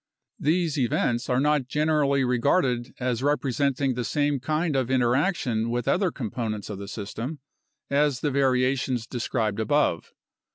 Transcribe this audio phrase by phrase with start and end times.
[0.39, 6.09] These events are not generally regarded as representing the same kind of interaction with other
[6.09, 7.37] components of the system
[7.87, 10.11] as the variations described above.